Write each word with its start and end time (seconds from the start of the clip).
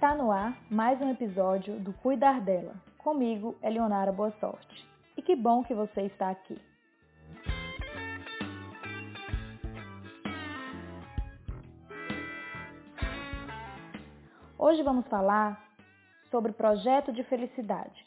Está 0.00 0.14
no 0.14 0.32
ar 0.32 0.56
mais 0.70 0.98
um 1.02 1.10
episódio 1.10 1.78
do 1.78 1.92
Cuidar 1.92 2.40
dela. 2.40 2.72
Comigo, 2.96 3.54
Eleonara 3.62 4.10
Boa 4.10 4.30
Sorte. 4.40 4.88
E 5.14 5.20
que 5.20 5.36
bom 5.36 5.62
que 5.62 5.74
você 5.74 6.00
está 6.00 6.30
aqui. 6.30 6.58
Hoje 14.58 14.82
vamos 14.82 15.06
falar 15.08 15.62
sobre 16.30 16.52
projeto 16.52 17.12
de 17.12 17.22
felicidade. 17.24 18.06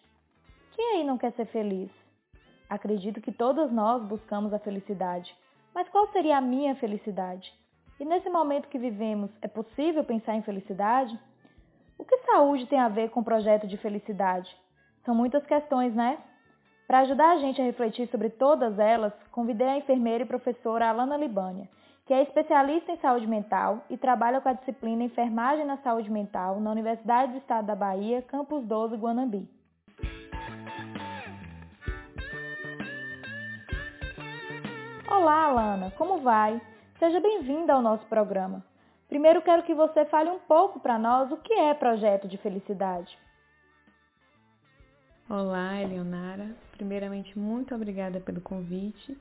Quem 0.76 0.98
aí 0.98 1.04
não 1.04 1.20
quer 1.20 1.32
ser 1.34 1.46
feliz? 1.46 1.92
Acredito 2.68 3.22
que 3.22 3.32
todos 3.32 3.72
nós 3.72 4.04
buscamos 4.04 4.52
a 4.52 4.58
felicidade, 4.58 5.32
mas 5.76 5.88
qual 5.90 6.08
seria 6.08 6.40
a 6.40 6.42
minha 6.42 6.74
felicidade? 6.74 7.54
E 8.00 8.04
nesse 8.04 8.32
momento 8.32 8.68
que 8.68 8.80
vivemos, 8.80 9.30
é 9.44 9.48
possível 9.48 10.04
pensar 10.04 10.34
em 10.34 10.42
felicidade? 10.42 11.16
O 12.04 12.06
que 12.06 12.18
saúde 12.26 12.66
tem 12.66 12.78
a 12.78 12.90
ver 12.90 13.12
com 13.12 13.22
o 13.22 13.24
projeto 13.24 13.66
de 13.66 13.78
felicidade? 13.78 14.54
São 15.06 15.16
muitas 15.16 15.46
questões, 15.46 15.96
né? 15.96 16.18
Para 16.86 17.00
ajudar 17.00 17.32
a 17.32 17.38
gente 17.38 17.62
a 17.62 17.64
refletir 17.64 18.10
sobre 18.10 18.30
todas 18.30 18.78
elas, 18.78 19.14
convidei 19.32 19.70
a 19.70 19.78
enfermeira 19.78 20.26
e 20.26 20.28
professora 20.28 20.90
Alana 20.90 21.16
Libânia, 21.16 21.66
que 22.06 22.14
é 22.14 22.22
especialista 22.22 22.92
em 22.92 22.98
saúde 22.98 23.26
mental 23.26 23.86
e 23.90 23.96
trabalha 23.96 24.42
com 24.42 24.50
a 24.50 24.54
disciplina 24.54 25.02
Enfermagem 25.02 25.64
na 25.64 25.78
Saúde 25.78 26.12
Mental 26.12 26.60
na 26.60 26.72
Universidade 26.72 27.32
do 27.32 27.38
Estado 27.38 27.68
da 27.68 27.76
Bahia, 27.76 28.22
Campus 28.24 28.66
12, 28.66 28.98
Guanambi. 28.98 29.48
Olá, 35.10 35.46
Alana, 35.46 35.90
como 35.92 36.18
vai? 36.18 36.62
Seja 37.00 37.22
bem-vinda 37.22 37.72
ao 37.72 37.82
nosso 37.82 38.06
programa. 38.08 38.73
Primeiro 39.14 39.44
quero 39.44 39.62
que 39.62 39.76
você 39.76 40.06
fale 40.06 40.32
um 40.32 40.40
pouco 40.40 40.80
para 40.80 40.98
nós 40.98 41.32
o 41.32 41.38
que 41.38 41.54
é 41.54 41.72
projeto 41.76 42.28
de 42.28 42.36
felicidade. 42.36 43.16
Olá, 45.30 45.80
Eleonara. 45.80 46.56
Primeiramente, 46.72 47.38
muito 47.38 47.76
obrigada 47.76 48.20
pelo 48.20 48.42
convite. 48.42 49.16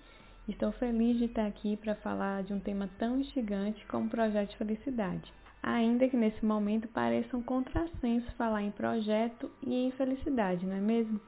Estou 0.48 0.72
feliz 0.72 1.18
de 1.18 1.26
estar 1.26 1.44
aqui 1.44 1.76
para 1.76 1.94
falar 1.96 2.42
de 2.42 2.54
um 2.54 2.58
tema 2.58 2.88
tão 2.98 3.20
instigante 3.20 3.84
como 3.84 4.08
projeto 4.08 4.52
de 4.52 4.56
felicidade. 4.56 5.30
Ainda 5.62 6.08
que 6.08 6.16
nesse 6.16 6.42
momento 6.42 6.88
pareça 6.88 7.36
um 7.36 7.42
contrassenso 7.42 8.32
falar 8.32 8.62
em 8.62 8.70
projeto 8.70 9.50
e 9.62 9.74
em 9.74 9.90
felicidade, 9.90 10.64
não 10.64 10.74
é 10.74 10.80
mesmo? 10.80 11.20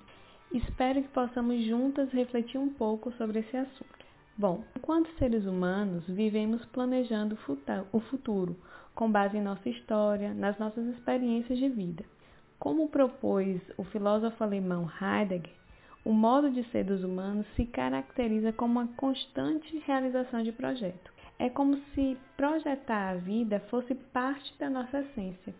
Espero 0.50 1.02
que 1.02 1.08
possamos 1.08 1.62
juntas 1.66 2.10
refletir 2.12 2.56
um 2.56 2.72
pouco 2.72 3.12
sobre 3.12 3.40
esse 3.40 3.58
assunto. 3.58 4.03
Bom, 4.36 4.64
enquanto 4.76 5.16
seres 5.16 5.46
humanos, 5.46 6.04
vivemos 6.08 6.64
planejando 6.66 7.38
o 7.92 8.00
futuro, 8.00 8.56
com 8.92 9.10
base 9.10 9.36
em 9.36 9.42
nossa 9.42 9.68
história, 9.68 10.34
nas 10.34 10.58
nossas 10.58 10.84
experiências 10.88 11.56
de 11.56 11.68
vida. 11.68 12.04
Como 12.58 12.88
propôs 12.88 13.60
o 13.76 13.84
filósofo 13.84 14.42
alemão 14.42 14.90
Heidegger, 15.00 15.52
o 16.04 16.12
modo 16.12 16.50
de 16.50 16.64
ser 16.70 16.82
dos 16.82 17.04
humanos 17.04 17.46
se 17.54 17.64
caracteriza 17.64 18.52
como 18.52 18.80
uma 18.80 18.88
constante 18.96 19.78
realização 19.86 20.42
de 20.42 20.50
projeto. 20.50 21.12
É 21.38 21.48
como 21.48 21.76
se 21.94 22.18
projetar 22.36 23.10
a 23.10 23.14
vida 23.14 23.60
fosse 23.70 23.94
parte 23.94 24.52
da 24.58 24.68
nossa 24.68 24.98
essência. 24.98 25.54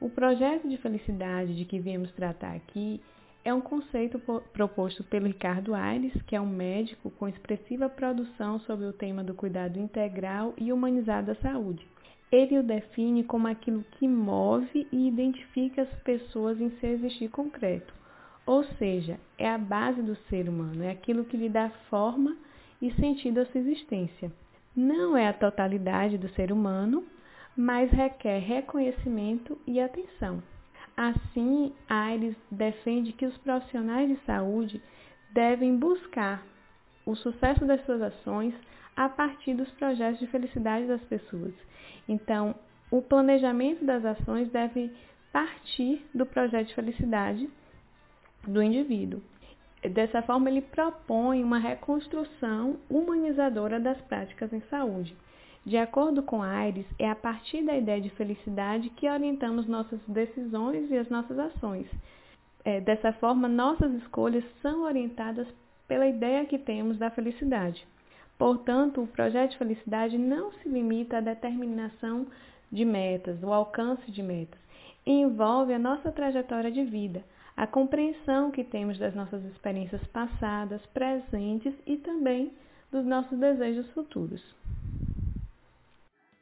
O 0.00 0.08
projeto 0.08 0.68
de 0.68 0.76
felicidade 0.76 1.56
de 1.56 1.64
que 1.64 1.80
viemos 1.80 2.12
tratar 2.12 2.54
aqui 2.54 3.00
é 3.48 3.54
um 3.54 3.60
conceito 3.62 4.20
proposto 4.52 5.02
pelo 5.04 5.26
Ricardo 5.26 5.74
Aires, 5.74 6.12
que 6.26 6.36
é 6.36 6.40
um 6.40 6.46
médico 6.46 7.10
com 7.12 7.26
expressiva 7.26 7.88
produção 7.88 8.60
sobre 8.60 8.84
o 8.84 8.92
tema 8.92 9.24
do 9.24 9.32
cuidado 9.32 9.78
integral 9.78 10.52
e 10.58 10.70
humanizado 10.70 11.28
da 11.28 11.34
saúde. 11.36 11.86
Ele 12.30 12.58
o 12.58 12.62
define 12.62 13.24
como 13.24 13.48
aquilo 13.48 13.82
que 13.92 14.06
move 14.06 14.86
e 14.92 15.08
identifica 15.08 15.82
as 15.82 15.88
pessoas 16.00 16.60
em 16.60 16.70
seu 16.78 16.90
existir 16.90 17.30
concreto, 17.30 17.94
ou 18.44 18.64
seja, 18.76 19.18
é 19.38 19.48
a 19.48 19.56
base 19.56 20.02
do 20.02 20.14
ser 20.28 20.46
humano, 20.46 20.82
é 20.82 20.90
aquilo 20.90 21.24
que 21.24 21.36
lhe 21.36 21.48
dá 21.48 21.70
forma 21.88 22.36
e 22.82 22.92
sentido 22.92 23.40
à 23.40 23.46
sua 23.46 23.60
existência. 23.60 24.30
Não 24.76 25.16
é 25.16 25.26
a 25.26 25.32
totalidade 25.32 26.18
do 26.18 26.28
ser 26.34 26.52
humano, 26.52 27.02
mas 27.56 27.90
requer 27.90 28.40
reconhecimento 28.40 29.58
e 29.66 29.80
atenção. 29.80 30.42
Assim, 30.98 31.72
Aires 31.88 32.34
defende 32.50 33.12
que 33.12 33.24
os 33.24 33.38
profissionais 33.38 34.08
de 34.08 34.16
saúde 34.26 34.82
devem 35.30 35.76
buscar 35.76 36.44
o 37.06 37.14
sucesso 37.14 37.64
das 37.64 37.80
suas 37.86 38.02
ações 38.02 38.52
a 38.96 39.08
partir 39.08 39.54
dos 39.54 39.70
projetos 39.74 40.18
de 40.18 40.26
felicidade 40.26 40.88
das 40.88 41.00
pessoas. 41.02 41.54
Então, 42.08 42.52
o 42.90 43.00
planejamento 43.00 43.84
das 43.84 44.04
ações 44.04 44.50
deve 44.50 44.92
partir 45.32 46.04
do 46.12 46.26
projeto 46.26 46.66
de 46.66 46.74
felicidade 46.74 47.48
do 48.42 48.60
indivíduo. 48.60 49.22
Dessa 49.88 50.20
forma, 50.22 50.50
ele 50.50 50.62
propõe 50.62 51.44
uma 51.44 51.60
reconstrução 51.60 52.76
humanizadora 52.90 53.78
das 53.78 54.00
práticas 54.00 54.52
em 54.52 54.62
saúde. 54.62 55.16
De 55.64 55.76
acordo 55.76 56.22
com 56.22 56.42
Aires, 56.42 56.86
é 56.98 57.10
a 57.10 57.14
partir 57.14 57.62
da 57.62 57.76
ideia 57.76 58.00
de 58.00 58.10
felicidade 58.10 58.90
que 58.90 59.08
orientamos 59.08 59.66
nossas 59.66 60.00
decisões 60.06 60.90
e 60.90 60.96
as 60.96 61.08
nossas 61.08 61.38
ações. 61.38 61.86
É, 62.64 62.80
dessa 62.80 63.12
forma, 63.14 63.48
nossas 63.48 63.92
escolhas 63.94 64.44
são 64.62 64.82
orientadas 64.82 65.46
pela 65.86 66.06
ideia 66.06 66.44
que 66.44 66.58
temos 66.58 66.98
da 66.98 67.10
felicidade. 67.10 67.86
Portanto, 68.38 69.02
o 69.02 69.06
projeto 69.06 69.52
de 69.52 69.58
felicidade 69.58 70.16
não 70.16 70.52
se 70.52 70.68
limita 70.68 71.18
à 71.18 71.20
determinação 71.20 72.26
de 72.70 72.84
metas, 72.84 73.42
o 73.42 73.52
alcance 73.52 74.10
de 74.10 74.22
metas. 74.22 74.60
Envolve 75.04 75.72
a 75.72 75.78
nossa 75.78 76.12
trajetória 76.12 76.70
de 76.70 76.84
vida, 76.84 77.24
a 77.56 77.66
compreensão 77.66 78.50
que 78.50 78.62
temos 78.62 78.98
das 78.98 79.14
nossas 79.14 79.42
experiências 79.46 80.04
passadas, 80.08 80.84
presentes 80.94 81.74
e 81.86 81.96
também 81.96 82.52
dos 82.92 83.04
nossos 83.04 83.36
desejos 83.38 83.90
futuros. 83.90 84.42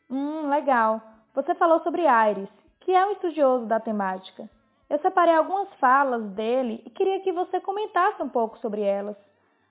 Hum, 0.09 0.49
legal. 0.49 1.03
Você 1.35 1.55
falou 1.55 1.81
sobre 1.81 2.07
Aires, 2.07 2.49
que 2.81 2.93
é 2.93 3.05
um 3.07 3.13
estudioso 3.13 3.67
da 3.67 3.81
temática. 3.81 4.49
Eu 4.89 4.99
separei 5.01 5.35
algumas 5.35 5.69
falas 5.75 6.31
dele 6.31 6.81
e 6.87 6.91
queria 6.91 7.21
que 7.21 7.33
você 7.33 7.61
comentasse 7.61 8.23
um 8.23 8.29
pouco 8.29 8.57
sobre 8.59 8.83
elas. 8.83 9.17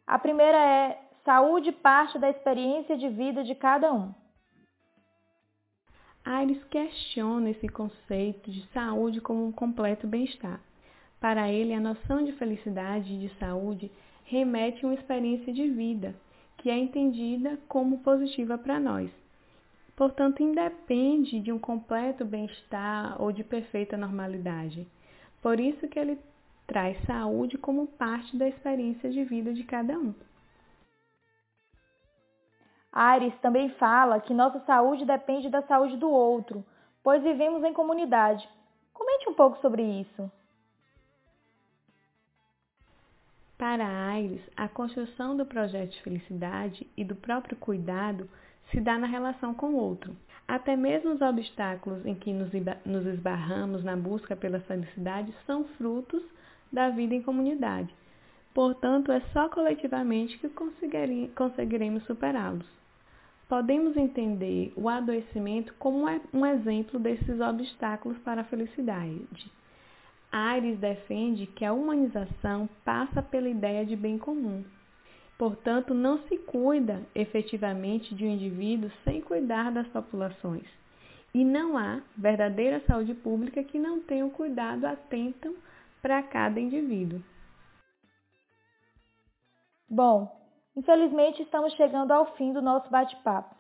A 0.06 0.20
primeira 0.20 0.58
é: 0.58 1.02
saúde 1.24 1.72
parte 1.72 2.20
da 2.20 2.30
experiência 2.30 2.98
de 2.98 3.08
vida 3.08 3.44
de 3.44 3.56
cada 3.56 3.94
um. 3.94 4.14
Aires 6.26 6.62
questiona 6.66 7.52
esse 7.52 7.70
conceito 7.70 8.52
de 8.52 8.68
saúde 8.74 9.22
como 9.22 9.46
um 9.46 9.52
completo 9.52 10.06
bem-estar. 10.06 10.60
Para 11.20 11.50
ele, 11.50 11.74
a 11.74 11.80
noção 11.80 12.24
de 12.24 12.34
felicidade 12.34 13.14
e 13.14 13.20
de 13.20 13.40
saúde 13.40 13.92
remete 14.26 14.84
a 14.84 14.88
uma 14.90 14.96
experiência 14.96 15.54
de 15.54 15.70
vida 15.70 16.14
que 16.58 16.70
é 16.70 16.78
entendida 16.78 17.58
como 17.68 18.00
positiva 18.00 18.58
para 18.58 18.80
nós 18.80 19.25
portanto, 19.96 20.44
independe 20.44 21.40
de 21.40 21.52
um 21.52 21.60
completo 21.60 22.26
bem-estar 22.26 23.22
ou 23.22 23.32
de 23.32 23.44
perfeita 23.44 23.96
normalidade. 23.98 24.88
Por 25.42 25.60
isso 25.60 25.88
que 25.88 25.98
ele 25.98 26.20
traz 26.68 26.98
saúde 27.06 27.58
como 27.58 27.88
parte 27.88 28.36
da 28.36 28.48
experiência 28.48 29.10
de 29.10 29.24
vida 29.24 29.54
de 29.54 29.64
cada 29.64 29.98
um. 29.98 30.14
Ares 32.92 33.38
também 33.42 33.70
fala 33.72 34.22
que 34.22 34.34
nossa 34.34 34.60
saúde 34.62 35.06
depende 35.06 35.50
da 35.50 35.62
saúde 35.64 35.98
do 35.98 36.10
outro, 36.10 36.66
pois 37.04 37.22
vivemos 37.22 37.64
em 37.64 37.74
comunidade. 37.74 38.48
Comente 38.94 39.30
um 39.30 39.34
pouco 39.34 39.58
sobre 39.60 39.84
isso. 39.84 40.32
Para 43.58 43.86
Aires, 43.86 44.42
a 44.56 44.68
construção 44.68 45.36
do 45.36 45.46
projeto 45.46 45.92
de 45.92 46.02
felicidade 46.02 46.88
e 46.96 47.04
do 47.04 47.16
próprio 47.16 47.58
cuidado 47.58 48.30
se 48.72 48.80
dá 48.80 48.98
na 48.98 49.08
relação 49.08 49.54
com 49.54 49.68
o 49.68 49.78
outro. 49.78 50.16
Até 50.48 50.76
mesmo 50.76 51.14
os 51.14 51.22
obstáculos 51.22 52.06
em 52.06 52.14
que 52.14 52.32
nos 52.32 53.06
esbarramos 53.06 53.84
na 53.84 53.96
busca 53.96 54.36
pela 54.36 54.60
felicidade 54.60 55.34
são 55.46 55.64
frutos 55.78 56.22
da 56.72 56.90
vida 56.90 57.16
em 57.16 57.22
comunidade. 57.22 57.94
Portanto, 58.54 59.12
é 59.12 59.20
só 59.34 59.50
coletivamente 59.50 60.38
que 60.38 60.50
conseguiremos 61.36 62.04
superá-los. 62.04 62.66
Podemos 63.50 63.98
entender 63.98 64.72
o 64.76 64.88
adoecimento 64.88 65.74
como 65.78 66.06
um 66.34 66.46
exemplo 66.46 67.00
desses 67.00 67.40
obstáculos 67.40 68.18
para 68.20 68.42
a 68.42 68.46
felicidade. 68.46 69.52
Aires 70.32 70.80
defende 70.80 71.46
que 71.46 71.64
a 71.64 71.74
humanização 71.74 72.68
passa 72.84 73.22
pela 73.22 73.48
ideia 73.48 73.86
de 73.86 73.96
bem 73.96 74.18
comum, 74.18 74.64
Portanto, 75.38 75.94
não 75.94 76.20
se 76.28 76.38
cuida 76.38 77.02
efetivamente 77.14 78.16
de 78.16 78.26
um 78.26 78.30
indivíduo 78.30 78.90
sem 79.04 79.22
cuidar 79.22 79.72
das 79.72 79.88
populações. 79.88 80.66
E 81.34 81.44
não 81.44 81.78
há 81.78 82.02
verdadeira 82.18 82.82
saúde 82.88 83.14
pública 83.14 83.62
que 83.64 83.78
não 83.78 84.00
tenha 84.00 84.26
um 84.26 84.30
cuidado 84.30 84.86
atento 84.86 85.54
para 86.02 86.24
cada 86.24 86.60
indivíduo. 86.60 87.22
Bom, 89.90 90.42
infelizmente 90.76 91.42
estamos 91.42 91.74
chegando 91.74 92.12
ao 92.12 92.36
fim 92.38 92.54
do 92.54 92.62
nosso 92.62 92.90
bate-papo. 92.90 93.54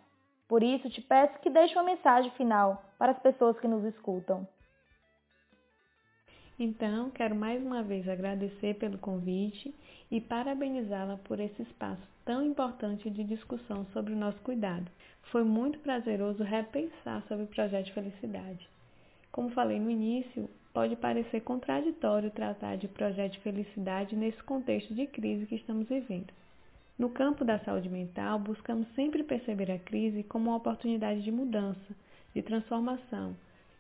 Por 0.48 0.63
isso, 0.63 0.89
te 0.89 1.01
peço 1.01 1.39
que 1.39 1.50
deixe 1.50 1.75
uma 1.75 1.83
mensagem 1.83 2.31
final 2.31 2.83
para 2.98 3.12
as 3.12 3.19
pessoas 3.19 3.60
que 3.60 3.68
nos 3.68 3.83
escutam. 3.83 4.48
Então, 6.57 7.10
quero 7.10 7.36
mais 7.36 7.62
uma 7.62 7.84
vez 7.84 8.07
agradecer 8.07 8.75
pelo 8.75 8.98
convite 8.98 9.75
e 10.10 10.22
parabenizá-la 10.22 11.18
por 11.18 11.38
esse 11.38 11.62
espaço 11.62 12.02
tão 12.24 12.46
importante 12.46 13.10
de 13.10 13.25
discussão 13.25 13.86
sobre 13.92 14.13
o 14.13 14.16
nosso 14.16 14.40
cuidado. 14.40 14.90
Foi 15.31 15.44
muito 15.44 15.78
prazeroso 15.80 16.44
repensar 16.44 17.22
sobre 17.28 17.44
o 17.44 17.48
projeto 17.48 17.88
de 17.88 17.94
felicidade. 17.94 18.69
Como 19.34 19.50
falei 19.50 19.81
no 19.81 19.92
início, 19.92 20.50
pode 20.74 20.96
parecer 20.96 21.42
contraditório 21.42 22.31
tratar 22.31 22.78
de 22.78 22.88
projeto 22.88 23.34
de 23.34 23.40
felicidade 23.40 24.16
nesse 24.16 24.42
contexto 24.44 24.94
de 24.94 25.07
crise 25.07 25.46
que 25.46 25.56
estamos 25.56 25.90
vivendo. 25.90 26.34
No 26.98 27.10
campo 27.10 27.44
da 27.44 27.60
saúde 27.60 27.90
mental, 27.90 28.40
buscamos 28.40 28.88
sempre 28.96 29.24
perceber 29.24 29.69
a 29.69 29.78
crise 29.78 30.24
como 30.24 30.50
uma 30.50 30.57
oportunidade 30.57 31.22
de 31.22 31.31
mudança, 31.34 31.96
de 32.34 32.42
transformação, 32.42 33.36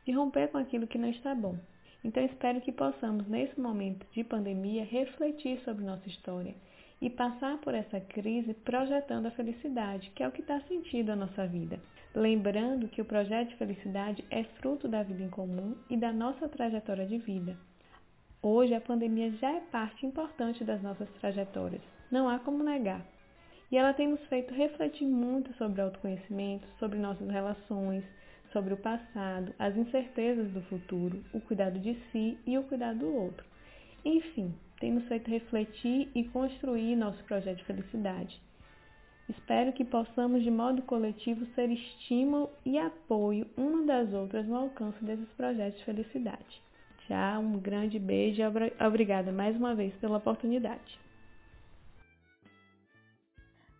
de 0.05 0.11
romper 0.11 0.49
com 0.49 0.57
aquilo 0.57 0.85
que 0.85 0.97
não 0.97 1.09
está 1.09 1.33
bom. 1.33 1.57
Então, 2.05 2.23
espero 2.23 2.61
que 2.61 2.71
possamos, 2.71 3.27
nesse 3.27 3.59
momento 3.59 4.05
de 4.11 4.23
pandemia, 4.23 4.85
refletir 4.85 5.59
sobre 5.61 5.83
nossa 5.83 6.07
história 6.07 6.53
e 7.01 7.09
passar 7.09 7.57
por 7.57 7.73
essa 7.73 7.99
crise 7.99 8.53
projetando 8.53 9.25
a 9.25 9.31
felicidade, 9.31 10.11
que 10.11 10.21
é 10.21 10.27
o 10.27 10.31
que 10.31 10.43
dá 10.43 10.61
sentido 10.61 11.09
à 11.09 11.15
nossa 11.15 11.47
vida. 11.47 11.79
Lembrando 12.13 12.87
que 12.87 13.01
o 13.01 13.05
projeto 13.05 13.49
de 13.49 13.55
felicidade 13.55 14.23
é 14.29 14.43
fruto 14.61 14.87
da 14.87 15.01
vida 15.01 15.23
em 15.23 15.29
comum 15.29 15.75
e 15.89 15.97
da 15.97 16.13
nossa 16.13 16.47
trajetória 16.47 17.07
de 17.07 17.17
vida. 17.17 17.57
Hoje, 18.39 18.75
a 18.75 18.79
pandemia 18.79 19.31
já 19.31 19.51
é 19.53 19.59
parte 19.71 20.05
importante 20.05 20.63
das 20.63 20.83
nossas 20.83 21.09
trajetórias 21.19 21.81
não 22.11 22.29
há 22.29 22.37
como 22.37 22.63
negar. 22.63 23.03
E 23.71 23.77
ela 23.77 23.93
tem 23.93 24.07
nos 24.07 24.23
feito 24.27 24.53
refletir 24.53 25.07
muito 25.07 25.51
sobre 25.57 25.81
autoconhecimento, 25.81 26.67
sobre 26.79 26.99
nossas 26.99 27.27
relações, 27.27 28.03
sobre 28.55 28.73
o 28.73 28.77
passado, 28.77 29.53
as 29.59 29.75
incertezas 29.75 30.49
do 30.51 30.61
futuro, 30.61 31.21
o 31.33 31.41
cuidado 31.41 31.77
de 31.77 31.93
si 32.09 32.37
e 32.47 32.57
o 32.57 32.63
cuidado 32.63 32.99
do 32.99 33.13
outro. 33.13 33.45
Enfim, 34.05 34.55
tem 34.79 34.93
nos 34.93 35.05
feito 35.09 35.29
refletir 35.29 36.09
e 36.15 36.23
construir 36.29 36.95
nosso 36.95 37.21
projeto 37.25 37.57
de 37.57 37.65
felicidade. 37.65 38.41
Espero 39.27 39.73
que 39.73 39.83
possamos, 39.83 40.41
de 40.41 40.49
modo 40.49 40.83
coletivo, 40.83 41.45
ser 41.47 41.69
estímulo 41.69 42.49
e 42.65 42.79
apoio 42.79 43.45
uma 43.57 43.85
das 43.85 44.13
outras 44.13 44.47
no 44.47 44.55
alcance 44.55 45.03
desses 45.03 45.27
projetos 45.33 45.79
de 45.79 45.85
felicidade. 45.85 46.63
Tchau, 47.05 47.41
um 47.41 47.59
grande 47.59 47.99
beijo 47.99 48.41
e 48.41 48.85
obrigada 48.85 49.33
mais 49.33 49.53
uma 49.57 49.75
vez 49.75 49.93
pela 49.95 50.17
oportunidade. 50.17 50.97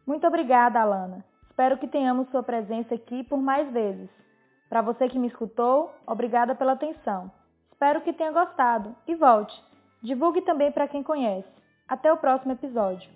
Muito 0.06 0.28
obrigada, 0.28 0.82
Alana. 0.82 1.24
Espero 1.50 1.78
que 1.78 1.88
tenhamos 1.88 2.30
sua 2.30 2.44
presença 2.44 2.94
aqui 2.94 3.24
por 3.24 3.42
mais 3.42 3.72
vezes. 3.72 4.25
Para 4.70 4.82
você 4.82 5.08
que 5.08 5.20
me 5.20 5.28
escutou, 5.28 5.94
obrigada 6.06 6.56
pela 6.56 6.74
atenção. 6.74 7.32
Espero 7.72 8.02
que 8.02 8.14
tenha 8.14 8.32
gostado 8.32 8.96
e 9.08 9.16
volte. 9.16 9.54
Divulgue 10.02 10.42
também 10.42 10.72
para 10.72 10.88
quem 10.88 11.04
conhece. 11.04 11.48
Até 11.88 12.12
o 12.12 12.18
próximo 12.18 12.54
episódio. 12.54 13.10